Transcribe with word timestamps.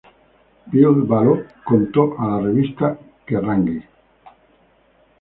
Ville 0.71 1.03
Valo 1.11 1.45
contó 1.63 2.15
a 2.17 2.25
la 2.25 2.39
revista 2.47 2.97
Kerrang! 3.23 3.71